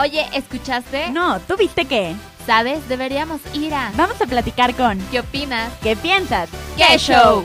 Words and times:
Oye, 0.00 0.24
¿escuchaste? 0.32 1.10
No, 1.10 1.38
¿tú 1.40 1.54
viste 1.58 1.84
qué? 1.84 2.14
¿Sabes? 2.46 2.88
Deberíamos 2.88 3.42
ir 3.54 3.74
a... 3.74 3.92
Vamos 3.94 4.20
a 4.22 4.26
platicar 4.26 4.74
con... 4.74 4.98
¿Qué 5.10 5.20
opinas? 5.20 5.70
¿Qué 5.82 5.96
piensas? 5.96 6.48
¡Qué 6.78 6.96
show! 6.96 7.44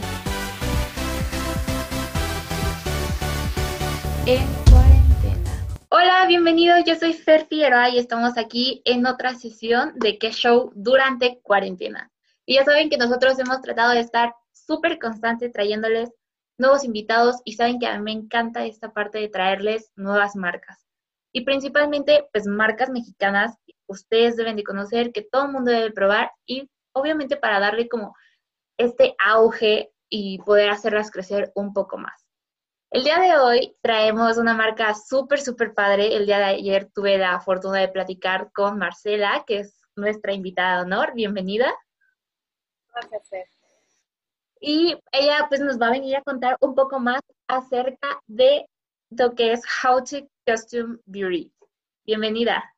En 4.26 4.48
cuarentena. 4.72 5.68
Hola, 5.90 6.26
bienvenidos. 6.26 6.86
Yo 6.86 6.96
soy 6.96 7.12
Fer 7.12 7.46
Figueroa 7.48 7.90
y 7.90 8.00
estamos 8.00 8.38
aquí 8.38 8.82
en 8.86 9.06
otra 9.06 9.36
sesión 9.36 9.92
de 9.96 10.18
¿Qué 10.18 10.32
show? 10.32 10.72
durante 10.74 11.42
cuarentena. 11.44 12.12
Y 12.46 12.56
ya 12.56 12.64
saben 12.64 12.90
que 12.90 12.98
nosotros 12.98 13.38
hemos 13.40 13.62
tratado 13.62 13.92
de 13.92 14.00
estar 14.00 14.34
súper 14.54 15.00
constantes 15.00 15.52
trayéndoles 15.52 16.12
nuevos 16.58 16.86
invitados 16.86 17.42
y 17.44 17.54
saben 17.54 17.78
que 17.78 17.88
a 17.88 17.98
mí 17.98 18.04
me 18.04 18.14
encanta 18.14 18.66
esta 18.66 18.94
parte 18.94 19.20
de 19.20 19.28
traerles 19.28 19.92
nuevas 19.98 20.38
marcas. 20.38 20.87
Y 21.32 21.42
principalmente, 21.42 22.28
pues 22.32 22.48
marcas 22.48 22.90
mexicanas, 22.90 23.58
ustedes 23.88 24.36
deben 24.38 24.56
de 24.56 24.64
conocer, 24.64 25.12
que 25.12 25.22
todo 25.22 25.46
el 25.46 25.52
mundo 25.52 25.72
debe 25.72 25.92
probar 25.92 26.32
y 26.46 26.70
obviamente 26.94 27.38
para 27.38 27.60
darle 27.60 27.88
como 27.88 28.16
este 28.78 29.16
auge 29.24 29.92
y 30.10 30.40
poder 30.40 30.70
hacerlas 30.70 31.12
crecer 31.12 31.52
un 31.56 31.74
poco 31.74 31.98
más. 31.98 32.28
El 32.90 33.04
día 33.04 33.20
de 33.20 33.38
hoy 33.38 33.76
traemos 33.82 34.38
una 34.38 34.54
marca 34.54 34.94
súper, 34.94 35.42
súper 35.42 35.74
padre. 35.74 36.16
El 36.16 36.26
día 36.26 36.38
de 36.38 36.46
ayer 36.46 36.90
tuve 36.94 37.18
la 37.18 37.40
fortuna 37.42 37.80
de 37.80 37.90
platicar 37.90 38.52
con 38.54 38.78
Marcela, 38.78 39.44
que 39.46 39.60
es 39.60 39.82
nuestra 39.96 40.34
invitada 40.34 40.78
de 40.78 40.82
honor. 40.84 41.14
Bienvenida. 41.14 41.74
Gracias, 42.94 43.50
Y 44.62 44.98
ella 45.12 45.46
pues 45.50 45.60
nos 45.60 45.80
va 45.80 45.88
a 45.88 45.92
venir 45.92 46.16
a 46.16 46.24
contar 46.24 46.58
un 46.62 46.76
poco 46.76 47.00
más 47.00 47.22
acerca 47.48 48.22
de 48.26 48.66
lo 49.10 49.36
que 49.36 49.52
es 49.52 49.62
How 49.84 50.04
to 50.06 50.28
Custom 50.48 51.00
Beauty. 51.06 51.52
Bienvenida. 52.06 52.74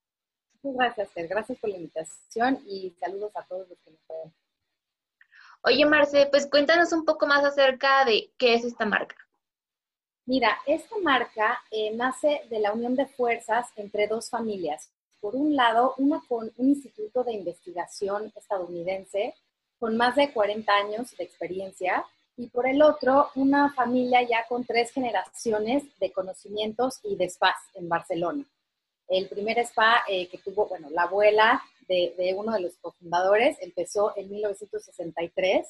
Muchas 0.64 0.76
gracias, 0.76 1.12
Fer. 1.12 1.28
Gracias 1.28 1.60
por 1.60 1.70
la 1.70 1.78
invitación 1.78 2.60
y 2.66 2.90
saludos 3.00 3.32
a 3.36 3.44
todos 3.44 3.70
los 3.70 3.78
que 3.82 3.92
nos 3.92 4.00
ven. 4.10 4.34
Oye, 5.62 5.86
Marce, 5.86 6.28
pues 6.32 6.48
cuéntanos 6.48 6.92
un 6.94 7.06
poco 7.06 7.28
más 7.28 7.46
acerca 7.46 8.06
de 8.06 8.32
qué 8.40 8.56
es 8.56 8.66
esta 8.66 8.86
marca. 8.86 9.16
Mira, 10.26 10.58
esta 10.66 10.96
marca 11.04 11.62
eh, 11.70 11.92
nace 11.96 12.42
de 12.50 12.60
la 12.60 12.74
unión 12.74 12.96
de 12.96 13.06
fuerzas 13.06 13.68
entre 13.76 14.08
dos 14.08 14.32
familias. 14.32 14.92
Por 15.20 15.36
un 15.36 15.56
lado, 15.56 15.94
una 15.98 16.24
con 16.28 16.52
un 16.58 16.70
instituto 16.70 17.24
de 17.24 17.34
investigación 17.34 18.34
estadounidense 18.36 19.36
con 19.78 19.96
más 19.96 20.16
de 20.16 20.34
40 20.34 20.74
años 20.74 21.16
de 21.16 21.24
experiencia 21.24 22.04
y 22.40 22.48
por 22.48 22.66
el 22.66 22.82
otro, 22.82 23.32
una 23.36 23.74
familia 23.74 24.22
ya 24.22 24.46
con 24.48 24.64
tres 24.64 24.92
generaciones 24.92 25.84
de 26.00 26.10
conocimientos 26.14 27.02
y 27.04 27.18
de 27.18 27.30
spas 27.30 27.58
en 27.74 27.90
Barcelona. 27.90 28.46
El 29.10 29.28
primer 29.28 29.60
spa 29.60 30.04
eh, 30.08 30.30
que 30.30 30.38
tuvo, 30.38 30.66
bueno, 30.68 30.88
la 30.90 31.02
abuela 31.04 31.62
de, 31.90 32.34
uno 32.38 32.54
de 32.54 32.62
los 32.62 32.78
cofundadores 32.78 33.58
empezó 33.60 34.14
en 34.16 34.30
1963 34.30 35.68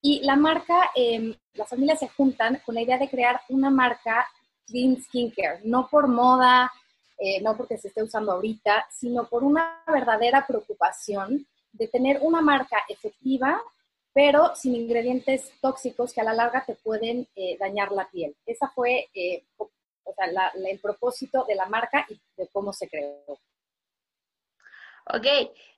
y 0.00 0.20
la 0.20 0.34
marca, 0.36 0.92
eh, 0.94 1.36
las 1.52 1.68
familias 1.68 1.98
se 1.98 2.08
juntan 2.08 2.62
con 2.64 2.74
la 2.74 2.80
idea 2.80 2.96
de 2.96 3.10
crear 3.10 3.42
una 3.50 3.68
marca 3.68 4.26
clean 4.66 4.96
skincare, 5.02 5.60
no 5.64 5.88
por 5.90 6.08
moda, 6.08 6.72
eh, 7.18 7.42
no 7.42 7.54
porque 7.54 7.76
se 7.76 7.88
esté 7.88 8.02
usando 8.02 8.32
ahorita, 8.32 8.86
sino 8.90 9.28
por 9.28 9.44
una 9.44 9.82
verdadera 9.86 10.46
preocupación 10.46 11.46
de 11.72 11.88
tener 11.88 12.20
una 12.22 12.40
marca 12.40 12.78
efectiva 12.88 13.60
pero 14.16 14.54
sin 14.54 14.74
ingredientes 14.74 15.52
tóxicos 15.60 16.14
que 16.14 16.22
a 16.22 16.24
la 16.24 16.32
larga 16.32 16.64
te 16.64 16.74
pueden 16.74 17.28
eh, 17.36 17.58
dañar 17.60 17.92
la 17.92 18.08
piel. 18.08 18.34
Esa 18.46 18.66
fue 18.70 19.10
eh, 19.12 19.44
el 20.70 20.80
propósito 20.80 21.44
de 21.46 21.54
la 21.54 21.66
marca 21.66 22.06
y 22.08 22.18
de 22.38 22.48
cómo 22.48 22.72
se 22.72 22.88
creó. 22.88 23.38
Ok, 25.12 25.26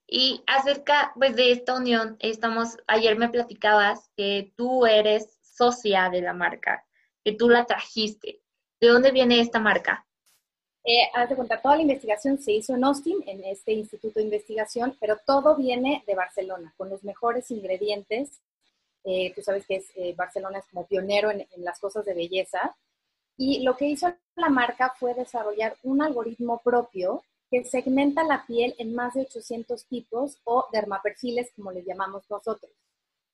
y 0.06 0.40
acerca 0.46 1.12
pues, 1.16 1.34
de 1.34 1.50
esta 1.50 1.74
unión, 1.74 2.16
estamos, 2.20 2.76
ayer 2.86 3.18
me 3.18 3.28
platicabas 3.28 4.08
que 4.16 4.52
tú 4.56 4.86
eres 4.86 5.36
socia 5.42 6.08
de 6.08 6.22
la 6.22 6.32
marca, 6.32 6.86
que 7.24 7.32
tú 7.32 7.48
la 7.48 7.66
trajiste. 7.66 8.40
¿De 8.80 8.86
dónde 8.86 9.10
viene 9.10 9.40
esta 9.40 9.58
marca? 9.58 10.06
Eh, 10.90 11.06
haz 11.12 11.28
de 11.28 11.36
cuenta, 11.36 11.60
toda 11.60 11.76
la 11.76 11.82
investigación 11.82 12.38
se 12.38 12.50
hizo 12.52 12.74
en 12.74 12.82
Austin, 12.82 13.22
en 13.26 13.44
este 13.44 13.72
instituto 13.72 14.20
de 14.20 14.24
investigación, 14.24 14.96
pero 14.98 15.18
todo 15.26 15.54
viene 15.54 16.02
de 16.06 16.14
Barcelona, 16.14 16.72
con 16.78 16.88
los 16.88 17.04
mejores 17.04 17.50
ingredientes. 17.50 18.40
Eh, 19.04 19.34
tú 19.34 19.42
sabes 19.42 19.66
que 19.66 19.76
es, 19.76 19.90
eh, 19.96 20.14
Barcelona 20.16 20.60
es 20.60 20.64
como 20.70 20.86
pionero 20.86 21.30
en, 21.30 21.42
en, 21.42 21.62
las 21.62 21.78
cosas 21.78 22.06
de 22.06 22.14
belleza. 22.14 22.74
Y 23.36 23.62
lo 23.64 23.76
que 23.76 23.84
hizo 23.84 24.14
la 24.34 24.48
marca 24.48 24.94
fue 24.98 25.12
desarrollar 25.12 25.76
un 25.82 26.00
algoritmo 26.00 26.62
propio 26.64 27.22
que 27.50 27.64
segmenta 27.64 28.24
la 28.24 28.46
piel 28.46 28.74
en 28.78 28.94
más 28.94 29.12
de 29.12 29.20
800 29.20 29.84
tipos 29.84 30.38
o 30.44 30.68
dermaperfiles, 30.72 31.52
como 31.54 31.70
les 31.70 31.84
llamamos 31.84 32.22
nosotros. 32.30 32.72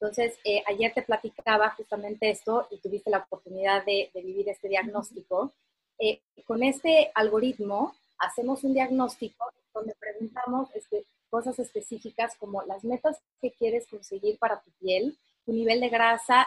Entonces, 0.00 0.37
eh, 0.43 0.64
ayer 0.66 0.93
te 0.93 1.03
platicaba 1.03 1.70
justamente 1.76 2.31
esto 2.31 2.66
y 2.72 2.81
tuviste 2.81 3.10
la 3.10 3.19
oportunidad 3.19 3.84
de, 3.84 4.10
de 4.12 4.22
vivir 4.22 4.48
este 4.48 4.69
diagnóstico. 4.69 5.53
Eh, 5.99 6.21
con 6.47 6.62
este 6.62 7.10
algoritmo 7.15 7.94
hacemos 8.19 8.65
un 8.65 8.75
diagnóstico 8.75 9.44
donde 9.72 9.94
preguntamos 9.99 10.69
este, 10.75 11.05
cosas 11.31 11.59
específicas 11.59 12.37
como 12.37 12.62
las 12.62 12.84
metas 12.84 13.19
que 13.41 13.50
quieres 13.53 13.87
conseguir 13.88 14.38
para 14.38 14.60
tu 14.60 14.71
piel, 14.81 15.16
tu 15.44 15.53
nivel 15.53 15.81
de 15.81 15.88
grasa, 15.88 16.47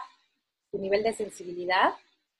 tu 0.72 0.80
nivel 0.80 1.04
de 1.04 1.14
sensibilidad 1.14 1.94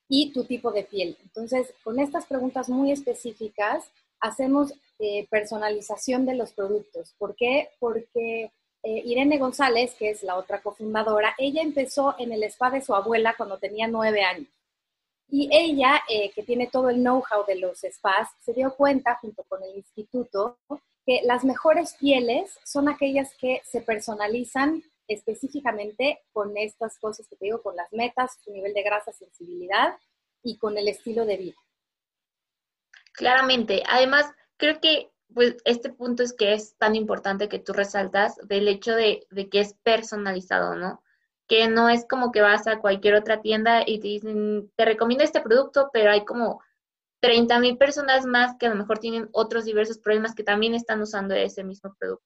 y 0.10 0.32
tu 0.32 0.46
tipo 0.46 0.72
de 0.72 0.84
piel. 0.84 1.18
Entonces, 1.24 1.74
con 1.84 2.00
estas 2.00 2.26
preguntas 2.26 2.70
muy 2.70 2.92
específicas, 2.92 3.92
hacemos 4.20 4.74
eh, 5.00 5.28
personalización 5.30 6.26
de 6.26 6.36
los 6.36 6.54
productos. 6.54 7.14
¿Por 7.18 7.36
qué? 7.36 7.70
Porque 7.80 8.52
eh, 8.84 9.02
Irene 9.06 9.38
González, 9.38 9.96
que 9.96 10.10
es 10.10 10.24
la 10.24 10.38
otra 10.38 10.62
cofundadora, 10.62 11.36
ella 11.38 11.62
empezó 11.62 12.16
en 12.18 12.32
el 12.32 12.44
spa 12.44 12.72
de 12.72 12.82
su 12.82 12.96
abuela 12.96 13.36
cuando 13.36 13.58
tenía 13.58 13.88
nueve 13.88 14.24
años. 14.24 14.48
Y 15.30 15.50
ella, 15.52 16.02
eh, 16.10 16.32
que 16.32 16.44
tiene 16.44 16.68
todo 16.68 16.90
el 16.90 16.98
know-how 16.98 17.46
de 17.46 17.56
los 17.56 17.80
spas, 17.80 18.30
se 18.40 18.54
dio 18.54 18.74
cuenta, 18.76 19.16
junto 19.22 19.44
con 19.44 19.62
el 19.64 19.76
instituto, 19.76 20.58
que 21.06 21.22
las 21.24 21.44
mejores 21.44 21.96
pieles 21.96 22.58
son 22.64 22.88
aquellas 22.90 23.36
que 23.36 23.62
se 23.66 23.82
personalizan 23.82 24.84
específicamente 25.08 26.22
con 26.34 26.58
estas 26.58 26.98
cosas 27.00 27.28
que 27.28 27.36
te 27.36 27.46
digo, 27.46 27.62
con 27.62 27.76
las 27.76 27.92
metas, 27.94 28.38
su 28.44 28.52
nivel 28.52 28.74
de 28.74 28.84
grasa, 28.84 29.12
sensibilidad 29.12 29.98
y 30.44 30.58
con 30.58 30.78
el 30.78 30.88
estilo 30.88 31.26
de 31.26 31.38
vida. 31.38 31.56
Claramente. 33.14 33.84
Además, 33.88 34.32
creo 34.58 34.80
que 34.80 35.12
pues 35.34 35.58
este 35.66 35.90
punto 35.90 36.24
es 36.24 36.34
que 36.34 36.54
es 36.54 36.76
tan 36.78 36.96
importante 36.96 37.50
que 37.50 37.60
tú 37.60 37.74
resaltas 37.74 38.36
del 38.48 38.68
hecho 38.68 38.96
de, 38.96 39.26
de 39.30 39.50
que 39.50 39.60
es 39.60 39.74
personalizado, 39.84 40.76
¿no? 40.76 41.02
Que 41.48 41.68
no 41.68 41.90
es 41.90 42.06
como 42.08 42.32
que 42.32 42.42
vas 42.42 42.68
a 42.68 42.80
cualquier 42.80 43.16
otra 43.16 43.42
tienda 43.42 43.84
y 43.86 44.00
te 44.00 44.08
dicen, 44.08 44.72
te 44.76 44.86
recomiendo 44.86 45.24
este 45.24 45.42
producto, 45.42 45.90
pero 45.94 46.12
hay 46.12 46.26
como 46.26 46.62
30 47.22 47.60
mil 47.60 47.78
personas 47.78 48.26
más 48.26 48.56
que 48.58 48.68
a 48.68 48.70
lo 48.70 48.76
mejor 48.76 49.00
tienen 49.00 49.30
otros 49.32 49.66
diversos 49.66 49.98
problemas 49.98 50.36
que 50.36 50.44
también 50.44 50.74
están 50.74 51.02
usando 51.02 51.34
ese 51.34 51.64
mismo 51.64 51.96
producto. 51.98 52.26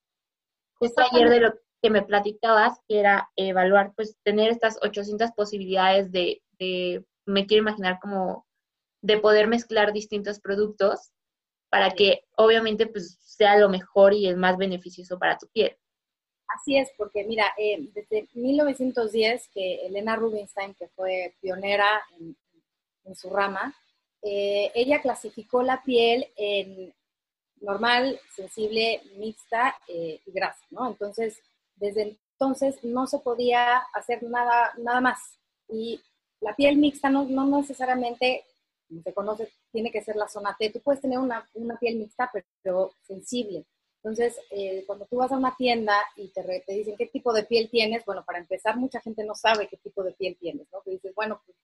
Justo 0.74 1.04
ayer 1.12 1.30
de 1.30 1.40
lo 1.40 1.54
que 1.82 1.90
me 1.90 2.02
platicabas, 2.02 2.80
que 2.88 3.00
era 3.00 3.30
evaluar, 3.36 3.94
pues 3.96 4.18
tener 4.24 4.50
estas 4.52 4.78
800 4.82 5.32
posibilidades 5.32 6.12
de, 6.12 6.42
de 6.60 7.06
me 7.26 7.46
quiero 7.46 7.62
imaginar 7.62 8.00
como 8.02 8.46
de 9.02 9.18
poder 9.18 9.48
mezclar 9.48 9.94
distintos 9.94 10.40
productos 10.40 11.12
para 11.70 11.92
que 11.92 12.26
obviamente 12.36 12.86
pues 12.88 13.18
sea 13.22 13.58
lo 13.58 13.70
mejor 13.70 14.14
y 14.14 14.28
el 14.28 14.38
más 14.38 14.58
beneficioso 14.58 15.18
para 15.18 15.38
tu 15.38 15.48
piel. 15.48 15.78
Así 16.56 16.78
es, 16.78 16.90
porque 16.98 17.24
mira, 17.24 17.54
eh, 17.58 17.90
desde 17.94 18.28
1910 18.34 19.48
que 19.54 19.86
Elena 19.86 20.16
Rubinstein, 20.16 20.74
que 20.74 20.88
fue 20.90 21.34
pionera 21.40 22.02
en, 22.20 22.36
su 23.16 23.30
rama, 23.30 23.76
eh, 24.22 24.72
ella 24.76 25.02
clasificó 25.02 25.64
la 25.64 25.84
piel 25.84 26.28
en 26.38 26.94
normal, 27.60 28.20
sensible, 28.34 29.02
mixta 29.18 29.76
eh, 29.88 30.22
y 30.26 30.32
grasa, 30.32 30.64
¿no? 30.70 30.88
Entonces, 30.88 31.42
desde 31.76 32.18
entonces 32.42 32.84
no 32.84 33.06
se 33.06 33.20
podía 33.20 33.78
hacer 33.94 34.24
nada, 34.24 34.74
nada 34.78 35.02
más. 35.02 35.20
Y 35.70 36.02
la 36.40 36.56
piel 36.56 36.78
mixta 36.78 37.10
no, 37.10 37.26
no 37.26 37.46
necesariamente, 37.46 38.46
como 38.88 39.02
se 39.04 39.14
conoce, 39.14 39.52
tiene 39.72 39.92
que 39.92 40.02
ser 40.02 40.16
la 40.16 40.28
zona 40.28 40.56
T. 40.58 40.72
Tú 40.72 40.80
puedes 40.82 41.02
tener 41.02 41.20
una, 41.20 41.48
una 41.54 41.78
piel 41.78 41.98
mixta, 41.98 42.32
pero 42.64 42.94
sensible. 43.04 43.66
Entonces, 44.04 44.40
eh, 44.50 44.84
cuando 44.88 45.06
tú 45.06 45.18
vas 45.18 45.32
a 45.32 45.38
una 45.38 45.56
tienda 45.56 45.96
y 46.16 46.30
te, 46.30 46.42
te, 46.66 46.74
dicen 46.74 46.96
qué 46.98 47.06
tipo 47.06 47.32
de 47.34 47.44
piel 47.44 47.70
tienes, 47.70 48.04
bueno, 48.04 48.24
para 48.26 48.40
empezar, 48.40 48.76
mucha 48.76 49.00
gente 49.00 49.24
no 49.24 49.36
sabe 49.36 49.68
qué 49.68 49.78
tipo 49.78 50.04
de 50.04 50.14
piel 50.14 50.36
tienes, 50.40 50.68
¿no? 50.72 50.82
Que 50.82 50.92
dices, 50.92 51.14
bueno, 51.14 51.40
pues, 51.46 51.56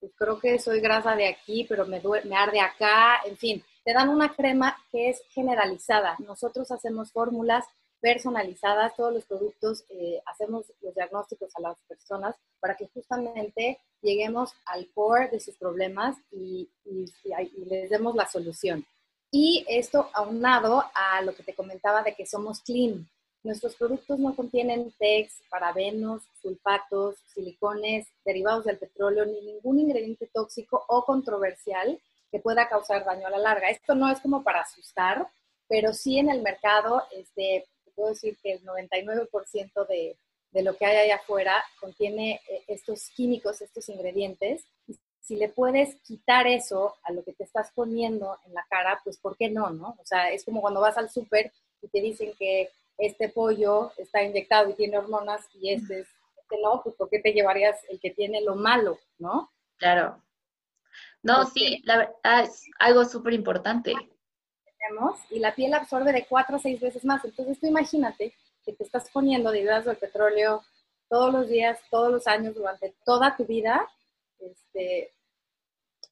pues 0.00 0.12
creo 0.16 0.38
que 0.38 0.58
soy 0.58 0.80
grasa 0.80 1.14
de 1.14 1.26
aquí, 1.26 1.66
pero 1.68 1.86
me, 1.86 2.00
me 2.24 2.36
arde 2.36 2.60
acá, 2.60 3.20
en 3.26 3.36
fin, 3.36 3.62
te 3.84 3.92
dan 3.92 4.08
una 4.08 4.34
crema 4.34 4.78
que 4.90 5.10
es 5.10 5.20
generalizada. 5.28 6.16
Nosotros 6.20 6.70
hacemos 6.70 7.12
fórmulas 7.12 7.66
personalizadas, 8.00 8.96
todos 8.96 9.12
los 9.12 9.26
productos, 9.26 9.84
eh, 9.90 10.22
hacemos 10.24 10.72
los 10.80 10.94
diagnósticos 10.94 11.54
a 11.56 11.60
las 11.60 11.76
personas 11.86 12.36
para 12.60 12.76
que 12.76 12.88
justamente 12.94 13.78
lleguemos 14.00 14.54
al 14.64 14.88
core 14.94 15.28
de 15.28 15.40
sus 15.40 15.56
problemas 15.56 16.16
y, 16.30 16.70
y 16.84 17.64
les 17.66 17.90
demos 17.90 18.14
la 18.14 18.26
solución. 18.26 18.86
Y 19.30 19.64
esto 19.68 20.10
aunado 20.14 20.84
a 20.94 21.20
lo 21.22 21.34
que 21.34 21.42
te 21.42 21.54
comentaba 21.54 22.02
de 22.02 22.14
que 22.14 22.26
somos 22.26 22.60
clean. 22.60 23.08
Nuestros 23.42 23.76
productos 23.76 24.18
no 24.18 24.34
contienen 24.34 24.92
TEX, 24.98 25.42
parabenos, 25.48 26.22
sulfatos, 26.42 27.16
silicones, 27.34 28.08
derivados 28.24 28.64
del 28.64 28.78
petróleo, 28.78 29.24
ni 29.26 29.40
ningún 29.40 29.78
ingrediente 29.78 30.28
tóxico 30.32 30.84
o 30.88 31.04
controversial 31.04 32.00
que 32.30 32.40
pueda 32.40 32.68
causar 32.68 33.04
daño 33.04 33.26
a 33.26 33.30
la 33.30 33.38
larga. 33.38 33.70
Esto 33.70 33.94
no 33.94 34.10
es 34.10 34.20
como 34.20 34.42
para 34.42 34.62
asustar, 34.62 35.28
pero 35.68 35.92
sí 35.92 36.18
en 36.18 36.30
el 36.30 36.42
mercado, 36.42 37.02
este, 37.12 37.66
puedo 37.94 38.10
decir 38.10 38.38
que 38.42 38.52
el 38.52 38.64
99% 38.64 39.86
de, 39.86 40.16
de 40.52 40.62
lo 40.62 40.76
que 40.76 40.86
hay 40.86 40.96
allá 40.96 41.16
afuera 41.16 41.62
contiene 41.80 42.40
eh, 42.48 42.64
estos 42.68 43.10
químicos, 43.10 43.60
estos 43.60 43.88
ingredientes. 43.88 44.64
Si 45.28 45.36
le 45.36 45.50
puedes 45.50 45.96
quitar 45.96 46.46
eso 46.46 46.96
a 47.02 47.12
lo 47.12 47.22
que 47.22 47.34
te 47.34 47.44
estás 47.44 47.70
poniendo 47.74 48.38
en 48.46 48.54
la 48.54 48.64
cara, 48.70 48.98
pues 49.04 49.18
¿por 49.18 49.36
qué 49.36 49.50
no? 49.50 49.68
no? 49.68 49.94
O 50.00 50.04
sea, 50.06 50.30
es 50.32 50.42
como 50.42 50.62
cuando 50.62 50.80
vas 50.80 50.96
al 50.96 51.10
súper 51.10 51.52
y 51.82 51.88
te 51.88 52.00
dicen 52.00 52.32
que 52.38 52.70
este 52.96 53.28
pollo 53.28 53.92
está 53.98 54.22
inyectado 54.22 54.70
y 54.70 54.74
tiene 54.74 54.96
hormonas 54.96 55.46
y 55.52 55.74
este, 55.74 56.00
este 56.00 56.56
no, 56.62 56.80
pues 56.82 56.96
¿por 56.96 57.10
qué 57.10 57.18
te 57.18 57.34
llevarías 57.34 57.78
el 57.90 58.00
que 58.00 58.10
tiene 58.10 58.40
lo 58.40 58.54
malo, 58.54 58.98
no? 59.18 59.52
Claro. 59.76 60.22
No, 61.22 61.44
sí, 61.44 61.82
la 61.84 61.98
verdad 61.98 62.44
es 62.44 62.64
algo 62.78 63.04
súper 63.04 63.34
importante. 63.34 63.92
Y 65.28 65.40
la 65.40 65.54
piel 65.54 65.74
absorbe 65.74 66.10
de 66.12 66.24
cuatro 66.24 66.56
a 66.56 66.58
seis 66.58 66.80
veces 66.80 67.04
más. 67.04 67.22
Entonces 67.22 67.60
tú 67.60 67.66
imagínate 67.66 68.32
que 68.64 68.72
te 68.72 68.82
estás 68.82 69.10
poniendo 69.10 69.50
de 69.50 69.62
del 69.62 69.96
petróleo 69.98 70.62
todos 71.10 71.34
los 71.34 71.48
días, 71.48 71.78
todos 71.90 72.10
los 72.10 72.26
años, 72.26 72.54
durante 72.54 72.94
toda 73.04 73.36
tu 73.36 73.44
vida, 73.44 73.86
este, 74.38 75.12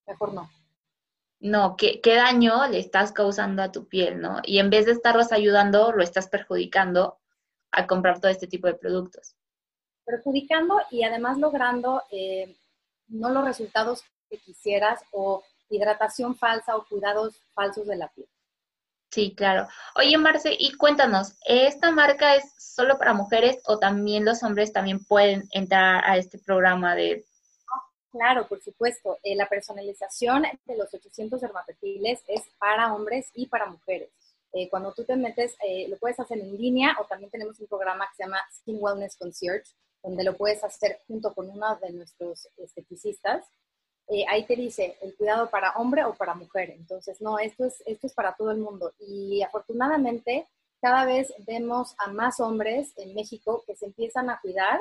mejor 0.06 0.34
no. 0.34 0.50
No, 1.38 1.76
¿qué, 1.76 2.00
qué 2.00 2.14
daño 2.14 2.66
le 2.68 2.78
estás 2.78 3.12
causando 3.12 3.62
a 3.62 3.70
tu 3.70 3.86
piel, 3.86 4.20
¿no? 4.20 4.40
Y 4.42 4.58
en 4.58 4.70
vez 4.70 4.86
de 4.86 4.92
estarlos 4.92 5.32
ayudando, 5.32 5.92
lo 5.92 6.02
estás 6.02 6.28
perjudicando 6.28 7.18
al 7.72 7.86
comprar 7.86 8.20
todo 8.20 8.30
este 8.30 8.46
tipo 8.46 8.66
de 8.66 8.74
productos. 8.74 9.36
Perjudicando 10.04 10.80
y 10.90 11.02
además 11.02 11.36
logrando 11.38 12.02
eh, 12.10 12.56
no 13.08 13.28
los 13.30 13.44
resultados 13.44 14.02
que 14.30 14.38
quisieras 14.38 15.02
o 15.12 15.42
hidratación 15.68 16.36
falsa 16.36 16.76
o 16.76 16.86
cuidados 16.86 17.40
falsos 17.54 17.86
de 17.86 17.96
la 17.96 18.08
piel. 18.08 18.28
Sí, 19.10 19.34
claro. 19.34 19.68
Oye, 19.94 20.18
Marce, 20.18 20.54
y 20.58 20.72
cuéntanos, 20.72 21.38
¿esta 21.46 21.90
marca 21.90 22.34
es 22.34 22.52
solo 22.58 22.98
para 22.98 23.14
mujeres 23.14 23.62
o 23.64 23.78
también 23.78 24.24
los 24.24 24.42
hombres 24.42 24.72
también 24.72 25.04
pueden 25.04 25.48
entrar 25.52 26.04
a 26.04 26.16
este 26.16 26.38
programa 26.38 26.94
de... 26.94 27.24
Claro, 28.16 28.48
por 28.48 28.62
supuesto. 28.62 29.18
Eh, 29.22 29.36
la 29.36 29.48
personalización 29.48 30.44
de 30.64 30.76
los 30.76 30.92
800 30.92 31.40
dermatofiles 31.40 32.22
es 32.28 32.42
para 32.58 32.94
hombres 32.94 33.30
y 33.34 33.46
para 33.46 33.66
mujeres. 33.66 34.10
Eh, 34.52 34.68
cuando 34.68 34.92
tú 34.92 35.04
te 35.04 35.16
metes, 35.16 35.56
eh, 35.66 35.86
lo 35.88 35.98
puedes 35.98 36.18
hacer 36.18 36.38
en 36.38 36.56
línea 36.56 36.96
o 37.00 37.04
también 37.04 37.30
tenemos 37.30 37.58
un 37.60 37.66
programa 37.66 38.06
que 38.08 38.16
se 38.16 38.22
llama 38.24 38.40
Skin 38.52 38.78
Wellness 38.80 39.16
Concierge, 39.16 39.70
donde 40.02 40.24
lo 40.24 40.36
puedes 40.36 40.62
hacer 40.64 41.00
junto 41.06 41.34
con 41.34 41.50
uno 41.50 41.76
de 41.76 41.90
nuestros 41.90 42.48
esteticistas 42.56 43.44
eh, 44.08 44.24
ahí 44.28 44.44
te 44.46 44.54
dice 44.54 44.96
el 45.02 45.16
cuidado 45.16 45.50
para 45.50 45.72
hombre 45.72 46.04
o 46.04 46.14
para 46.14 46.34
mujer. 46.34 46.70
Entonces, 46.70 47.20
no, 47.20 47.38
esto 47.38 47.64
es, 47.64 47.82
esto 47.86 48.06
es 48.06 48.14
para 48.14 48.34
todo 48.34 48.50
el 48.52 48.58
mundo. 48.58 48.92
Y 49.00 49.42
afortunadamente, 49.42 50.46
cada 50.80 51.04
vez 51.04 51.32
vemos 51.38 51.94
a 51.98 52.08
más 52.08 52.38
hombres 52.40 52.92
en 52.96 53.14
México 53.14 53.64
que 53.66 53.74
se 53.74 53.86
empiezan 53.86 54.30
a 54.30 54.40
cuidar, 54.40 54.80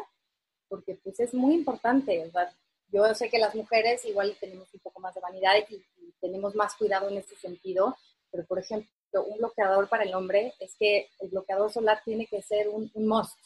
porque 0.68 0.96
pues 1.04 1.20
es 1.20 1.34
muy 1.34 1.56
importante, 1.56 2.20
¿verdad? 2.20 2.52
Yo 2.96 3.14
sé 3.14 3.30
que 3.30 3.40
las 3.40 3.54
mujeres 3.54 4.06
igual 4.06 4.38
tenemos 4.40 4.74
un 4.74 4.80
poco 4.80 5.02
más 5.02 5.14
de 5.14 5.20
vanidad 5.20 5.52
y, 5.70 5.84
tenemos 6.22 6.56
más 6.56 6.76
cuidado 6.76 7.10
en 7.10 7.18
este 7.18 7.36
sentido, 7.36 7.96
pero 8.32 8.46
por 8.46 8.58
ejemplo, 8.58 8.90
un 9.28 9.38
bloqueador 9.38 9.88
para 9.90 10.06
el 10.06 10.16
hombre 10.16 10.54
es 10.60 10.76
que 10.80 11.10
el 11.20 11.30
bloqueador 11.30 11.72
solar 11.72 12.02
tiene 12.04 12.26
que 12.26 12.42
ser 12.42 12.70
un, 12.70 12.90
un 12.96 13.08
must. 13.08 13.38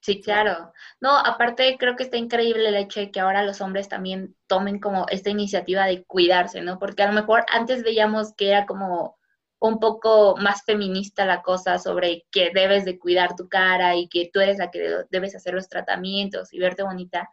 Sí, 0.00 0.22
claro. 0.22 0.72
No, 1.00 1.18
aparte 1.18 1.76
creo 1.78 1.96
que 1.96 2.04
está 2.04 2.16
increíble 2.16 2.68
el 2.68 2.76
hecho 2.76 3.00
de 3.00 3.10
que 3.10 3.20
ahora 3.20 3.42
los 3.42 3.60
hombres 3.60 3.88
también 3.88 4.36
tomen 4.46 4.78
como 4.78 5.06
esta 5.10 5.28
iniciativa 5.28 5.86
de 5.86 6.04
cuidarse, 6.04 6.62
¿no? 6.62 6.78
Porque 6.78 7.02
a 7.02 7.08
lo 7.08 7.12
mejor 7.12 7.44
antes 7.52 7.82
veíamos 7.82 8.32
que 8.34 8.50
era 8.50 8.64
como 8.64 9.18
un 9.58 9.80
poco 9.80 10.36
más 10.36 10.62
feminista 10.64 11.26
la 11.26 11.42
cosa 11.42 11.78
sobre 11.78 12.26
que 12.30 12.52
debes 12.54 12.84
de 12.84 12.98
cuidar 12.98 13.34
tu 13.34 13.48
cara 13.48 13.96
y 13.96 14.08
que 14.08 14.30
tú 14.32 14.40
eres 14.40 14.58
la 14.58 14.70
que 14.70 15.04
debes 15.10 15.34
hacer 15.34 15.52
los 15.52 15.68
tratamientos 15.68 16.52
y 16.54 16.60
verte 16.60 16.84
bonita. 16.84 17.28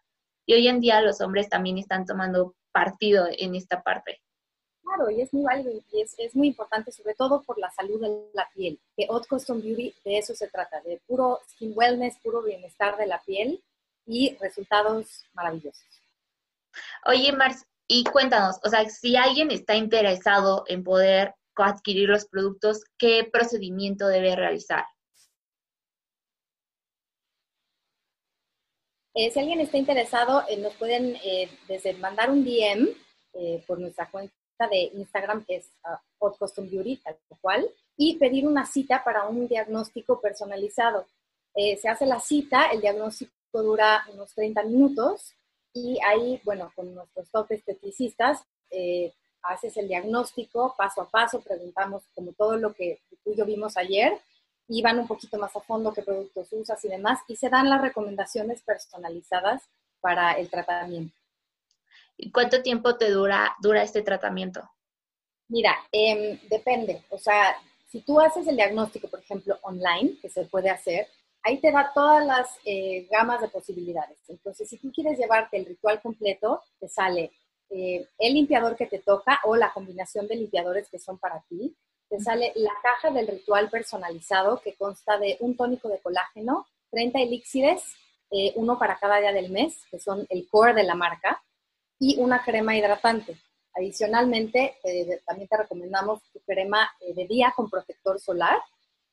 Y 0.46 0.54
hoy 0.54 0.68
en 0.68 0.80
día 0.80 1.02
los 1.02 1.22
hombres 1.22 1.50
también 1.50 1.78
están 1.78 2.06
tomando 2.06 2.56
partido 2.72 3.28
en 3.30 3.56
esta 3.56 3.82
parte. 3.82 4.22
Claro, 4.84 5.10
y 5.10 5.22
es 5.22 5.34
muy 5.34 5.44
válido 5.44 5.72
y 5.92 6.02
es, 6.02 6.14
es, 6.20 6.36
muy 6.36 6.48
importante, 6.48 6.92
sobre 6.92 7.16
todo 7.16 7.42
por 7.42 7.58
la 7.58 7.72
salud 7.72 8.00
de 8.00 8.30
la 8.34 8.48
piel. 8.54 8.80
Que 8.96 9.08
Haute 9.10 9.28
Custom 9.28 9.62
Beauty 9.62 9.96
de 10.04 10.18
eso 10.20 10.36
se 10.36 10.48
trata, 10.48 10.80
de 10.82 11.02
puro 11.08 11.40
skin 11.50 11.74
wellness, 11.76 12.18
puro 12.22 12.44
bienestar 12.44 12.96
de 12.98 13.08
la 13.08 13.20
piel 13.22 13.64
y 14.06 14.38
resultados 14.40 15.24
maravillosos. 15.34 15.84
Oye, 17.06 17.32
Mars, 17.32 17.66
y 17.88 18.04
cuéntanos, 18.04 18.60
o 18.64 18.70
sea, 18.70 18.88
si 18.90 19.16
alguien 19.16 19.52
está 19.52 19.76
interesado 19.76 20.66
en 20.68 20.84
poder 20.84 21.34
adquirir 21.56 22.10
los 22.10 22.26
productos, 22.26 22.84
¿qué 22.98 23.28
procedimiento 23.32 24.08
debe 24.08 24.36
realizar? 24.36 24.86
Eh, 29.16 29.32
si 29.32 29.40
alguien 29.40 29.62
está 29.62 29.78
interesado, 29.78 30.44
eh, 30.48 30.58
nos 30.58 30.74
pueden 30.76 31.16
eh, 31.24 31.50
desde 31.68 31.94
mandar 31.94 32.30
un 32.30 32.44
DM 32.44 32.90
por 33.68 33.80
nuestra 33.80 34.10
cuenta 34.10 34.32
de 34.70 34.92
Instagram, 34.94 35.44
que 35.44 35.58
es 35.58 35.70
uh, 35.84 36.30
Custom 36.40 36.70
Beauty, 36.70 36.98
tal 36.98 37.18
cual, 37.42 37.70
y 37.98 38.18
pedir 38.18 38.48
una 38.48 38.66
cita 38.66 39.04
para 39.04 39.26
un 39.26 39.48
diagnóstico 39.48 40.22
personalizado. 40.22 41.06
Eh, 41.54 41.78
se 41.78 41.88
hace 41.88 42.06
la 42.06 42.20
cita, 42.20 42.68
el 42.68 42.82
diagnóstico 42.82 43.32
dura 43.54 44.06
unos 44.14 44.34
30 44.34 44.64
minutos 44.64 45.34
y 45.74 45.98
ahí, 46.06 46.42
bueno, 46.44 46.72
con 46.76 46.94
nuestros 46.94 47.30
top 47.32 47.52
esteticistas, 47.52 48.44
eh, 48.72 49.14
haces 49.42 49.78
el 49.78 49.88
diagnóstico 49.88 50.74
paso 50.78 51.02
a 51.02 51.10
paso, 51.10 51.42
preguntamos 51.42 52.04
como 52.14 52.34
todo 52.34 52.58
lo 52.58 52.74
que 52.74 53.00
tú 53.24 53.32
y 53.32 53.38
yo 53.38 53.46
vimos 53.46 53.78
ayer 53.78 54.20
y 54.68 54.82
van 54.82 55.00
un 55.00 55.08
poquito 55.08 55.38
más 55.38 55.56
a 55.56 55.62
fondo 55.62 55.94
qué 55.94 56.02
productos 56.02 56.48
usas 56.52 56.84
y 56.86 56.88
demás 56.88 57.20
y 57.28 57.36
se 57.36 57.50
dan 57.50 57.70
las 57.70 57.82
recomendaciones 57.82 58.62
personalizadas 58.62 59.64
para 60.00 60.34
el 60.34 60.50
tratamiento. 60.50 61.16
¿Y 62.18 62.32
cuánto 62.32 62.62
tiempo 62.62 62.96
te 62.98 63.10
dura, 63.10 63.56
dura 63.62 63.84
este 63.84 64.02
tratamiento? 64.02 64.62
Mira, 65.48 65.76
em, 65.92 66.40
depende. 66.50 67.04
O 67.10 67.18
sea, 67.18 67.56
si 67.88 68.02
tú 68.02 68.20
haces 68.20 68.48
el 68.48 68.56
diagnóstico, 68.56 69.08
por 69.08 69.20
ejemplo, 69.20 69.60
online, 69.62 70.18
que 70.22 70.30
se 70.30 70.46
puede 70.46 70.70
hacer, 70.70 71.08
ahí 71.44 71.60
te 71.60 71.72
da 71.72 71.92
todas 71.94 72.26
las 72.26 72.50
eh, 72.66 73.08
gamas 73.12 73.42
de 73.42 73.50
posibilidades. 73.50 74.18
Entonces, 74.28 74.68
si 74.68 74.78
tú 74.78 74.92
quieres 74.92 75.18
llevarte 75.20 75.58
el 75.58 75.66
ritual 75.66 76.02
completo, 76.02 76.62
te 76.80 76.90
sale 76.90 77.32
eh, 77.70 78.08
el 78.18 78.34
limpiador 78.34 78.76
que 78.76 78.88
te 78.88 79.00
toca 79.00 79.40
o 79.44 79.56
la 79.56 79.72
combinación 79.72 80.28
de 80.28 80.36
limpiadores 80.36 80.90
que 80.90 81.00
son 81.00 81.18
para 81.20 81.44
ti. 81.48 81.76
Te 82.10 82.20
sale 82.20 82.52
la 82.56 82.72
caja 82.82 83.12
del 83.12 83.28
ritual 83.28 83.70
personalizado 83.70 84.62
que 84.62 84.76
consta 84.76 85.18
de 85.18 85.38
un 85.40 85.58
tónico 85.58 85.90
de 85.90 86.00
colágeno, 86.00 86.68
30 86.92 87.20
elixires, 87.20 87.84
eh, 88.32 88.54
uno 88.56 88.78
para 88.78 88.98
cada 88.98 89.20
día 89.20 89.34
del 89.34 89.52
mes, 89.52 89.78
que 89.90 90.00
son 90.00 90.26
el 90.30 90.48
core 90.50 90.74
de 90.74 90.84
la 90.84 90.96
marca 90.96 91.44
y 92.00 92.20
una 92.20 92.44
crema 92.44 92.76
hidratante. 92.76 93.40
Adicionalmente, 93.74 94.78
eh, 94.84 95.22
también 95.26 95.48
te 95.48 95.58
recomendamos 95.58 96.22
tu 96.32 96.40
crema 96.42 96.90
eh, 97.02 97.14
de 97.14 97.28
día 97.28 97.54
con 97.56 97.70
protector 97.70 98.20
solar 98.20 98.60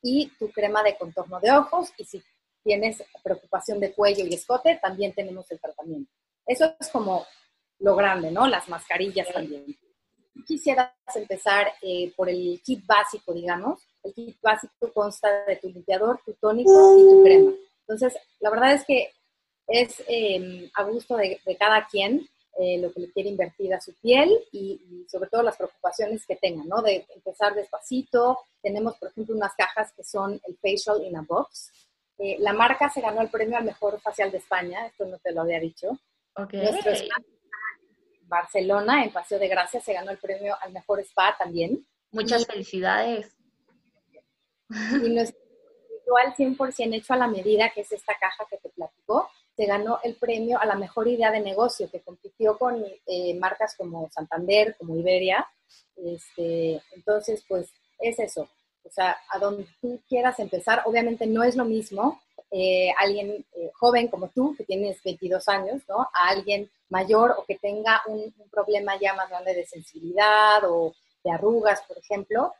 y 0.02 0.28
tu 0.38 0.50
crema 0.50 0.82
de 0.82 0.96
contorno 0.96 1.40
de 1.40 1.50
ojos. 1.52 1.92
Y 1.98 2.04
si 2.04 2.22
tienes 2.62 3.02
preocupación 3.22 3.80
de 3.80 3.92
cuello 3.92 4.24
y 4.24 4.34
escote, 4.34 4.78
también 4.80 5.12
tenemos 5.14 5.50
el 5.50 5.60
tratamiento. 5.60 6.12
Eso 6.46 6.74
es 6.78 6.88
como 6.88 7.26
lo 7.78 7.96
grande, 7.96 8.30
¿no? 8.30 8.46
Las 8.46 8.68
mascarillas 8.68 9.32
también. 9.32 9.64
Quisieras 10.46 10.92
empezar 11.14 11.72
eh, 11.82 12.12
por 12.16 12.28
el 12.28 12.60
kit 12.64 12.84
básico, 12.86 13.32
digamos. 13.32 13.80
El 14.02 14.12
kit 14.14 14.36
básico 14.40 14.92
consta 14.92 15.44
de 15.44 15.56
tu 15.56 15.68
limpiador, 15.68 16.20
tu 16.24 16.32
tónico 16.34 16.98
y 16.98 17.02
tu 17.02 17.22
crema. 17.22 17.52
Entonces, 17.80 18.18
la 18.40 18.50
verdad 18.50 18.74
es 18.74 18.84
que 18.84 19.12
es 19.66 20.02
a 20.74 20.82
gusto 20.84 21.16
de, 21.16 21.40
de 21.44 21.56
cada 21.56 21.86
quien 21.86 22.26
eh, 22.58 22.78
lo 22.78 22.92
que 22.92 23.00
le 23.00 23.12
quiere 23.12 23.30
invertir 23.30 23.72
a 23.72 23.80
su 23.80 23.94
piel 23.94 24.30
y, 24.52 25.06
sobre 25.08 25.30
todo 25.30 25.42
las 25.42 25.56
preocupaciones 25.56 26.26
que 26.26 26.36
tenga, 26.36 26.62
¿no? 26.64 26.82
De 26.82 27.06
empezar 27.14 27.54
despacito. 27.54 28.40
Tenemos, 28.60 28.96
por 28.98 29.08
ejemplo, 29.08 29.34
unas 29.34 29.54
cajas 29.54 29.92
que 29.96 30.04
son 30.04 30.38
el 30.46 30.56
Facial 30.58 31.02
in 31.02 31.16
a 31.16 31.22
Box. 31.22 31.72
Eh, 32.18 32.36
la 32.40 32.52
marca 32.52 32.90
se 32.90 33.00
ganó 33.00 33.22
el 33.22 33.30
premio 33.30 33.56
al 33.56 33.64
mejor 33.64 33.98
facial 34.00 34.30
de 34.30 34.38
España, 34.38 34.86
esto 34.86 35.06
no 35.06 35.18
te 35.18 35.32
lo 35.32 35.40
había 35.40 35.58
dicho. 35.58 35.98
Okay. 36.36 36.60
Nuestro 36.60 36.92
spa 36.92 37.14
Barcelona, 38.32 39.04
en 39.04 39.12
Paseo 39.12 39.38
de 39.38 39.48
Gracia, 39.48 39.80
se 39.80 39.92
ganó 39.92 40.10
el 40.10 40.18
premio 40.18 40.56
al 40.60 40.72
mejor 40.72 41.00
spa 41.00 41.36
también. 41.38 41.86
Muchas 42.10 42.46
felicidades. 42.46 43.36
Y 44.70 45.10
nuestro 45.10 45.38
ritual 45.90 46.34
100% 46.34 46.94
hecho 46.94 47.12
a 47.12 47.18
la 47.18 47.28
medida, 47.28 47.70
que 47.74 47.82
es 47.82 47.92
esta 47.92 48.14
caja 48.18 48.46
que 48.50 48.56
te 48.56 48.70
platico, 48.70 49.28
se 49.54 49.66
ganó 49.66 50.00
el 50.02 50.16
premio 50.16 50.58
a 50.58 50.64
la 50.64 50.76
mejor 50.76 51.08
idea 51.08 51.30
de 51.30 51.40
negocio, 51.40 51.90
que 51.90 52.00
compitió 52.00 52.58
con 52.58 52.82
eh, 53.06 53.34
marcas 53.38 53.76
como 53.76 54.10
Santander, 54.10 54.76
como 54.78 54.96
Iberia. 54.96 55.46
Este, 55.96 56.80
entonces, 56.94 57.44
pues 57.46 57.70
es 57.98 58.18
eso. 58.18 58.48
O 58.84 58.90
sea, 58.90 59.16
a 59.30 59.38
donde 59.38 59.66
tú 59.80 60.00
quieras 60.08 60.38
empezar, 60.38 60.82
obviamente 60.84 61.26
no 61.26 61.42
es 61.42 61.56
lo 61.56 61.64
mismo 61.64 62.20
eh, 62.50 62.92
alguien 62.98 63.44
eh, 63.54 63.70
joven 63.74 64.08
como 64.08 64.28
tú, 64.28 64.54
que 64.56 64.64
tienes 64.64 65.02
22 65.02 65.48
años, 65.48 65.82
¿no? 65.88 66.00
A 66.00 66.28
alguien 66.28 66.70
mayor 66.90 67.34
o 67.38 67.44
que 67.44 67.58
tenga 67.58 68.02
un, 68.06 68.34
problema 68.50 68.98
ya 69.00 69.14
más 69.14 69.30
grande 69.30 69.54
de 69.54 69.64
sensibilidad 69.64 70.62
o 70.64 70.94
de 71.24 71.30
arrugas, 71.30 71.82
por 71.88 71.96
ejemplo, 71.96 72.52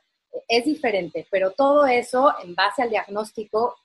es 0.47 0.65
diferente, 0.65 1.27
pero 1.29 1.51
todo 1.51 1.85
eso 1.85 2.33
en 2.43 2.55
base 2.55 2.81
al 2.81 2.89
diagnóstico, 2.89 3.75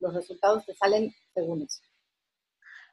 los 0.00 0.14
resultados 0.14 0.64
te 0.64 0.74
salen 0.74 1.14
según 1.34 1.62
eso. 1.62 1.82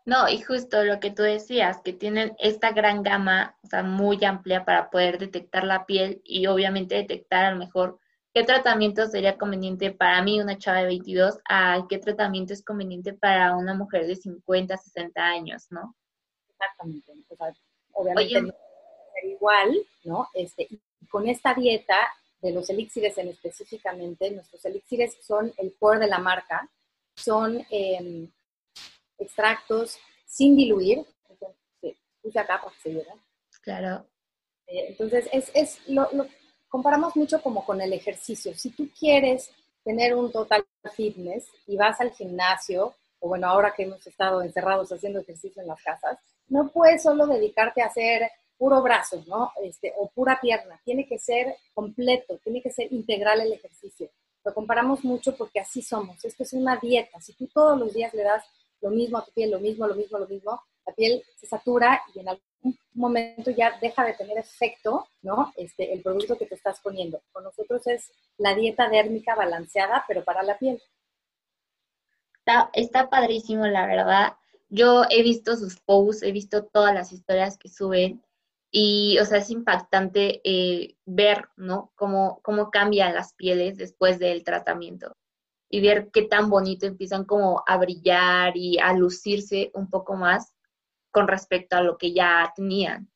No, 0.06 0.30
y 0.30 0.40
justo 0.40 0.84
lo 0.84 1.00
que 1.00 1.10
tú 1.10 1.24
decías, 1.24 1.82
que 1.82 1.92
tienen 1.92 2.36
esta 2.38 2.72
gran 2.72 3.02
gama, 3.02 3.58
o 3.64 3.68
sea, 3.68 3.82
muy 3.82 4.24
amplia 4.24 4.64
para 4.64 4.92
poder 4.92 5.18
detectar 5.18 5.64
la 5.64 5.88
piel 5.88 6.22
y 6.24 6.46
obviamente 6.46 6.94
detectar 6.94 7.46
a 7.46 7.52
lo 7.52 7.58
mejor 7.58 8.00
qué 8.36 8.44
tratamiento 8.44 9.08
sería 9.08 9.38
conveniente 9.38 9.92
para 9.92 10.22
mí, 10.22 10.42
una 10.42 10.58
chava 10.58 10.80
de 10.80 10.88
22, 10.88 11.40
a 11.48 11.86
qué 11.90 12.00
tratamiento 12.00 12.52
es 12.52 12.64
conveniente 12.66 13.14
para 13.14 13.56
una 13.56 13.74
mujer 13.74 14.06
de 14.06 14.18
50, 14.18 14.76
60 14.76 15.22
años, 15.24 15.68
¿no? 15.70 15.96
Exactamente. 16.50 17.14
O 17.30 17.36
sea, 17.38 17.54
obviamente 17.94 18.42
no 18.42 18.54
igual, 19.24 19.74
¿no? 20.04 20.28
Este, 20.34 20.68
y 20.70 20.82
con 21.10 21.30
esta 21.30 21.54
dieta 21.54 21.96
de 22.42 22.52
los 22.52 22.70
elixires 22.70 23.18
en 23.18 23.30
específicamente, 23.30 24.30
nuestros 24.32 24.64
elixires 24.66 25.18
son 25.26 25.54
el 25.58 25.74
core 25.80 26.00
de 26.00 26.08
la 26.08 26.20
marca, 26.20 26.70
son 27.16 27.66
eh, 27.72 28.30
extractos 29.18 29.98
sin 30.26 30.58
diluir. 30.58 31.06
puse 32.22 32.40
acá 32.40 32.60
para 32.62 32.74
que 32.74 32.82
se 32.82 32.90
viera. 32.90 33.16
Claro. 33.62 34.06
Eh, 34.68 34.88
entonces, 34.90 35.30
es, 35.32 35.52
es 35.54 35.88
lo, 35.88 36.10
comparamos 36.76 37.16
mucho 37.16 37.42
como 37.42 37.64
con 37.64 37.80
el 37.80 37.94
ejercicio. 37.94 38.54
Si 38.54 38.70
tú 38.72 38.90
quieres 39.00 39.50
tener 39.82 40.14
un 40.14 40.30
total 40.30 40.66
fitness 40.94 41.48
y 41.68 41.78
vas 41.78 42.02
al 42.02 42.12
gimnasio, 42.12 42.94
o 43.20 43.30
bueno, 43.30 43.48
ahora 43.48 43.74
que 43.74 43.84
hemos 43.84 44.06
estado 44.06 44.42
encerrados 44.42 44.92
haciendo 44.92 45.22
ejercicio 45.22 45.62
en 45.62 45.70
las 45.70 45.82
casas, 45.82 46.18
no 46.50 46.68
puedes 46.68 47.02
solo 47.02 47.28
dedicarte 47.28 47.82
a 47.82 47.86
hacer 47.86 48.30
puro 48.58 48.82
brazo, 48.82 49.24
¿no? 49.26 49.54
Este, 49.64 49.94
o 49.98 50.10
pura 50.10 50.38
pierna. 50.42 50.78
Tiene 50.84 51.08
que 51.08 51.18
ser 51.18 51.56
completo, 51.74 52.40
tiene 52.44 52.62
que 52.62 52.72
ser 52.72 52.92
integral 52.92 53.40
el 53.40 53.54
ejercicio. 53.54 54.10
Lo 54.44 54.54
comparamos 54.54 55.02
mucho 55.06 55.34
porque 55.38 55.62
así 55.62 55.82
somos. 55.82 56.26
Esto 56.26 56.44
es 56.44 56.52
una 56.52 56.76
dieta. 56.76 57.22
Si 57.22 57.32
tú 57.36 57.48
todos 57.54 57.80
los 57.80 57.94
días 57.94 58.14
le 58.14 58.24
das 58.24 58.44
lo 58.82 58.90
mismo 58.90 59.20
a 59.20 59.24
tu 59.24 59.32
piel, 59.32 59.52
lo 59.52 59.62
mismo, 59.62 59.88
lo 59.88 59.96
mismo, 59.96 60.18
lo 60.18 60.28
mismo, 60.28 60.62
la 60.86 60.94
piel 60.94 61.24
se 61.36 61.48
satura 61.48 62.02
y 62.14 62.20
en 62.20 62.30
algún 62.30 62.78
momento 62.94 63.52
ya 63.52 63.78
deja 63.80 64.06
de 64.06 64.14
tener 64.14 64.38
efecto, 64.38 65.08
¿no? 65.22 65.54
Este, 65.58 65.94
el 65.94 66.02
producto 66.02 66.38
que 66.38 66.46
te 66.46 66.56
estás 66.56 66.80
poniendo. 66.82 67.22
Con 67.32 67.44
nosotros 67.44 67.86
es 67.88 68.12
la 68.38 68.56
dieta 68.56 68.90
dérmica 68.90 69.36
balanceada, 69.36 70.04
pero 70.08 70.24
para 70.24 70.44
la 70.44 70.58
piel. 70.58 70.82
Está, 72.40 72.70
está 72.74 73.10
padrísimo, 73.10 73.66
la 73.68 73.88
verdad. 73.88 74.34
Yo 74.70 75.04
he 75.10 75.24
visto 75.24 75.56
sus 75.56 75.80
posts, 75.80 76.24
he 76.24 76.32
visto 76.32 76.66
todas 76.66 76.94
las 76.94 77.12
historias 77.12 77.58
que 77.58 77.70
suben 77.70 78.24
y, 78.72 79.18
o 79.20 79.26
sea, 79.26 79.40
es 79.40 79.50
impactante 79.50 80.42
eh, 80.44 80.96
ver, 81.06 81.50
¿no? 81.56 81.92
Cómo, 81.96 82.40
cómo 82.44 82.72
cambian 82.72 83.14
las 83.14 83.34
pieles 83.34 83.78
después 83.78 84.20
del 84.20 84.44
tratamiento 84.44 85.16
y 85.70 85.82
ver 85.82 86.10
qué 86.12 86.24
tan 86.24 86.50
bonito 86.50 86.86
empiezan 86.86 87.26
como 87.26 87.64
a 87.66 87.78
brillar 87.78 88.56
y 88.56 88.78
a 88.80 88.94
lucirse 88.94 89.72
un 89.74 89.90
poco 89.90 90.16
más 90.16 90.55
con 91.16 91.30
respecto 91.30 91.78
a 91.78 91.82
lo 91.82 91.98
que 91.98 92.12
ya 92.12 92.52
tenían. 92.54 93.10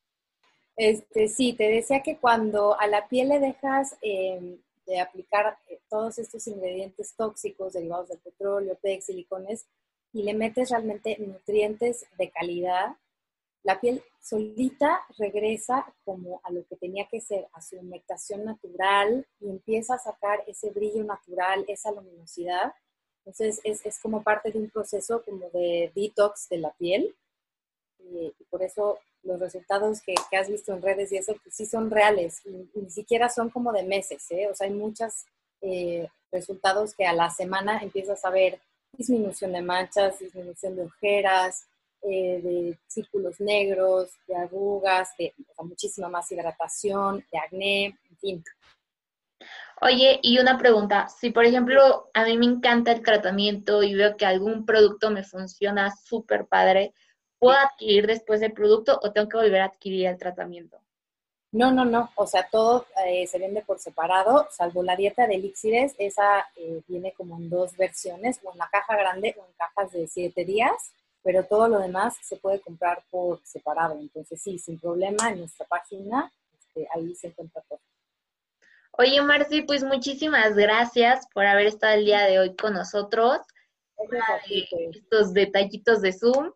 Este, 0.74 1.28
sí, 1.28 1.52
te 1.52 1.64
decía 1.64 2.02
que 2.02 2.16
cuando 2.16 2.80
a 2.80 2.86
la 2.86 3.06
piel 3.08 3.28
le 3.28 3.38
dejas 3.38 3.94
em, 4.00 4.56
de 4.86 5.00
aplicar 5.00 5.58
eh, 5.68 5.78
todos 5.90 6.18
estos 6.18 6.46
ingredientes 6.46 7.14
tóxicos 7.14 7.74
derivados 7.74 8.08
del 8.08 8.18
petróleo, 8.20 8.78
PEX, 8.80 9.04
silicones, 9.04 9.66
y 10.14 10.22
le 10.22 10.32
metes 10.32 10.70
realmente 10.70 11.18
nutrientes 11.18 12.06
de 12.16 12.30
calidad, 12.30 12.96
la 13.64 13.78
piel 13.78 14.02
solita 14.18 15.02
regresa 15.18 15.84
como 16.06 16.40
a 16.42 16.50
lo 16.50 16.64
que 16.64 16.76
tenía 16.76 17.06
que 17.06 17.20
ser, 17.20 17.48
a 17.52 17.60
su 17.60 17.76
humectación 17.76 18.46
natural 18.46 19.26
y 19.40 19.50
empieza 19.50 19.96
a 19.96 19.98
sacar 19.98 20.42
ese 20.46 20.70
brillo 20.70 21.04
natural, 21.04 21.66
esa 21.68 21.92
luminosidad. 21.92 22.72
Entonces 23.18 23.60
es, 23.62 24.00
como 24.00 24.22
parte 24.22 24.50
de 24.50 24.58
un 24.58 24.70
proceso 24.70 25.22
como 25.22 25.50
de 25.50 25.92
detox 25.94 26.48
de 26.48 26.56
la 26.56 26.72
piel 26.72 27.14
y, 28.04 28.32
por 28.50 28.62
eso 28.62 28.98
los 29.22 29.38
resultados 29.38 30.00
que, 30.00 30.14
has 30.36 30.48
visto 30.48 30.72
en 30.72 30.82
redes 30.82 31.12
y 31.12 31.16
eso 31.16 31.34
pues 31.42 31.54
sí 31.54 31.66
son 31.66 31.90
reales 31.90 32.40
y, 32.44 32.68
ni 32.78 32.90
siquiera 32.90 33.28
son 33.28 33.50
como 33.50 33.72
de 33.72 33.82
meses, 33.82 34.24
¿eh? 34.30 34.48
o 34.50 34.54
sea, 34.54 34.66
hay 34.66 34.72
muchos 34.72 35.24
eh, 35.62 36.08
resultados 36.32 36.94
que 36.94 37.06
a 37.06 37.12
la 37.12 37.30
semana 37.30 37.78
empiezas 37.82 38.24
a 38.24 38.30
ver 38.30 38.60
disminución 38.92 39.52
de 39.52 39.62
manchas, 39.62 40.18
disminución 40.18 40.76
de 40.76 40.84
ojeras, 40.84 41.66
eh, 42.02 42.40
de 42.42 42.78
círculos 42.86 43.40
negros, 43.40 44.10
de 44.26 44.34
arrugas, 44.34 45.10
de 45.18 45.34
muchísima 45.58 46.08
más 46.08 46.32
hidratación, 46.32 47.24
de 47.30 47.38
acné, 47.38 47.84
en 47.86 48.16
fin. 48.18 48.44
Oye, 49.82 50.18
y 50.22 50.38
una 50.38 50.58
pregunta, 50.58 51.08
si 51.08 51.30
por 51.30 51.44
ejemplo 51.44 52.10
a 52.12 52.24
mí 52.24 52.36
me 52.36 52.46
encanta 52.46 52.92
el 52.92 53.02
tratamiento 53.02 53.82
y 53.82 53.94
veo 53.94 54.16
que 54.16 54.26
algún 54.26 54.66
producto 54.66 55.10
me 55.10 55.24
funciona 55.24 55.94
súper 55.94 56.46
padre, 56.46 56.92
¿puedo 57.40 57.58
adquirir 57.58 58.06
después 58.06 58.40
el 58.42 58.52
producto 58.52 59.00
o 59.02 59.10
tengo 59.10 59.28
que 59.28 59.38
volver 59.38 59.62
a 59.62 59.64
adquirir 59.64 60.06
el 60.06 60.18
tratamiento? 60.18 60.78
No, 61.50 61.72
no, 61.72 61.84
no, 61.84 62.12
o 62.14 62.28
sea, 62.28 62.46
todo 62.48 62.86
eh, 63.04 63.26
se 63.26 63.40
vende 63.40 63.62
por 63.62 63.80
separado, 63.80 64.46
salvo 64.52 64.84
la 64.84 64.94
dieta 64.94 65.26
de 65.26 65.34
elixires, 65.34 65.96
esa 65.98 66.46
eh, 66.54 66.80
viene 66.86 67.12
como 67.14 67.36
en 67.38 67.50
dos 67.50 67.76
versiones, 67.76 68.38
o 68.44 68.52
en 68.52 68.58
la 68.58 68.68
caja 68.70 68.94
grande 68.94 69.34
o 69.36 69.44
en 69.44 69.52
cajas 69.54 69.90
de 69.90 70.06
siete 70.06 70.44
días 70.44 70.92
pero 71.22 71.44
todo 71.44 71.68
lo 71.68 71.78
demás 71.78 72.16
se 72.22 72.36
puede 72.36 72.60
comprar 72.60 73.02
por 73.10 73.40
separado. 73.44 73.98
Entonces, 73.98 74.40
sí, 74.40 74.58
sin 74.58 74.78
problema, 74.78 75.30
en 75.30 75.40
nuestra 75.40 75.66
página, 75.66 76.32
este, 76.58 76.88
ahí 76.94 77.14
se 77.14 77.28
encuentra 77.28 77.62
todo. 77.68 77.80
Oye, 78.92 79.20
Marci, 79.22 79.62
pues 79.62 79.84
muchísimas 79.84 80.54
gracias 80.54 81.26
por 81.32 81.46
haber 81.46 81.66
estado 81.66 81.94
el 81.94 82.04
día 82.04 82.24
de 82.24 82.38
hoy 82.38 82.56
con 82.56 82.74
nosotros. 82.74 83.38
estos 84.48 85.32
detallitos 85.32 86.00
de 86.00 86.12
Zoom, 86.12 86.52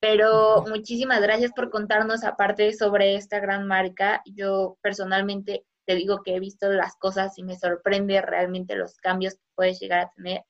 pero 0.00 0.64
muchísimas 0.68 1.20
gracias 1.20 1.52
por 1.52 1.70
contarnos 1.70 2.24
aparte 2.24 2.72
sobre 2.72 3.16
esta 3.16 3.40
gran 3.40 3.66
marca. 3.66 4.22
Yo 4.24 4.78
personalmente 4.82 5.64
te 5.86 5.94
digo 5.94 6.22
que 6.22 6.36
he 6.36 6.40
visto 6.40 6.68
las 6.70 6.96
cosas 6.96 7.38
y 7.38 7.44
me 7.44 7.56
sorprende 7.56 8.20
realmente 8.22 8.76
los 8.76 8.96
cambios 8.96 9.34
que 9.34 9.44
puedes 9.54 9.80
llegar 9.80 10.00
a 10.00 10.10
tener 10.10 10.42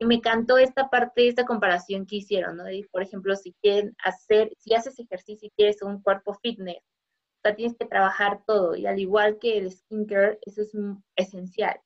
y 0.00 0.06
me 0.06 0.14
encantó 0.14 0.56
esta 0.56 0.88
parte, 0.88 1.28
esta 1.28 1.44
comparación 1.44 2.06
que 2.06 2.16
hicieron, 2.16 2.56
¿no? 2.56 2.64
por 2.90 3.02
ejemplo, 3.02 3.36
si 3.36 3.52
quieren 3.60 3.94
hacer, 4.02 4.50
si 4.56 4.74
haces 4.74 4.98
ejercicio 4.98 5.46
y 5.46 5.50
quieres 5.50 5.82
un 5.82 6.00
cuerpo 6.02 6.32
fitness, 6.42 6.78
o 6.78 7.40
sea, 7.42 7.54
tienes 7.54 7.76
que 7.76 7.84
trabajar 7.84 8.42
todo. 8.46 8.74
Y 8.76 8.86
al 8.86 8.98
igual 8.98 9.38
que 9.38 9.58
el 9.58 9.70
skincare, 9.70 10.38
eso 10.40 10.62
es 10.62 10.72
esencial. 11.16 11.78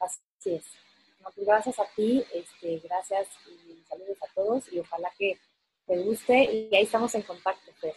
Así 0.00 0.54
es. 0.54 0.64
Gracias 1.36 1.78
a 1.78 1.84
ti, 1.94 2.24
este, 2.32 2.78
gracias 2.78 3.28
y 3.46 3.84
saludos 3.84 4.18
a 4.22 4.34
todos 4.34 4.72
y 4.72 4.80
ojalá 4.80 5.12
que 5.18 5.38
te 5.92 6.02
guste 6.02 6.44
y 6.44 6.74
ahí 6.74 6.84
estamos 6.84 7.14
en 7.14 7.22
contacto, 7.22 7.70
Fer. 7.74 7.94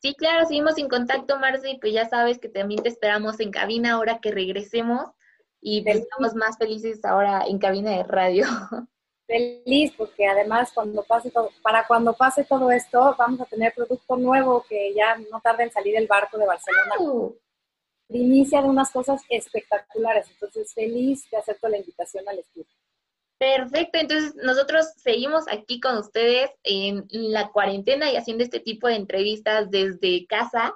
Sí, 0.00 0.14
claro, 0.14 0.46
seguimos 0.46 0.78
en 0.78 0.88
contacto, 0.88 1.38
Marci, 1.38 1.76
pues 1.80 1.92
ya 1.92 2.08
sabes 2.08 2.38
que 2.38 2.48
también 2.48 2.82
te 2.82 2.88
esperamos 2.88 3.40
en 3.40 3.50
cabina 3.50 3.94
ahora 3.94 4.20
que 4.20 4.30
regresemos 4.30 5.10
y 5.60 5.82
pues 5.82 5.96
estamos 5.96 6.34
más 6.34 6.56
felices 6.56 7.04
ahora 7.04 7.44
en 7.48 7.58
cabina 7.58 7.90
de 7.90 8.04
radio. 8.04 8.44
Feliz 9.26 9.92
porque 9.96 10.24
además 10.24 10.70
cuando 10.72 11.02
pase 11.02 11.32
todo, 11.32 11.50
para 11.60 11.84
cuando 11.88 12.12
pase 12.12 12.44
todo 12.44 12.70
esto 12.70 13.16
vamos 13.18 13.40
a 13.40 13.46
tener 13.46 13.74
producto 13.74 14.16
nuevo 14.16 14.64
que 14.68 14.94
ya 14.94 15.16
no 15.16 15.40
tarda 15.40 15.64
en 15.64 15.72
salir 15.72 15.96
el 15.96 16.06
barco 16.06 16.38
de 16.38 16.46
Barcelona. 16.46 17.34
Primicia 18.06 18.62
de 18.62 18.68
unas 18.68 18.92
cosas 18.92 19.20
espectaculares, 19.28 20.30
entonces 20.30 20.72
feliz 20.72 21.28
de 21.28 21.38
acepto 21.38 21.68
la 21.68 21.78
invitación 21.78 22.28
al 22.28 22.38
estudio. 22.38 22.70
Perfecto, 23.38 23.98
entonces 23.98 24.34
nosotros 24.36 24.86
seguimos 24.96 25.44
aquí 25.48 25.78
con 25.78 25.98
ustedes 25.98 26.50
en 26.62 27.06
la 27.10 27.50
cuarentena 27.50 28.10
y 28.10 28.16
haciendo 28.16 28.42
este 28.42 28.60
tipo 28.60 28.88
de 28.88 28.94
entrevistas 28.94 29.70
desde 29.70 30.26
casa 30.26 30.74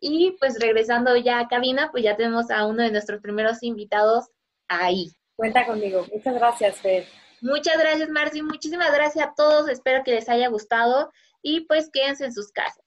y 0.00 0.36
pues 0.38 0.58
regresando 0.60 1.16
ya 1.16 1.38
a 1.38 1.48
cabina, 1.48 1.90
pues 1.90 2.04
ya 2.04 2.14
tenemos 2.14 2.50
a 2.50 2.66
uno 2.66 2.82
de 2.82 2.90
nuestros 2.90 3.22
primeros 3.22 3.62
invitados 3.62 4.26
ahí. 4.68 5.12
Cuenta 5.34 5.64
conmigo. 5.64 6.06
Muchas 6.12 6.34
gracias, 6.34 6.76
Fer. 6.76 7.06
Muchas 7.40 7.78
gracias, 7.78 8.08
Marci. 8.10 8.42
Muchísimas 8.42 8.92
gracias 8.92 9.26
a 9.26 9.34
todos. 9.34 9.68
Espero 9.68 10.04
que 10.04 10.12
les 10.12 10.28
haya 10.28 10.48
gustado 10.48 11.10
y 11.42 11.62
pues 11.62 11.90
quédense 11.90 12.26
en 12.26 12.32
sus 12.32 12.52
casas. 12.52 12.84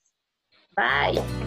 Bye. 0.75 1.46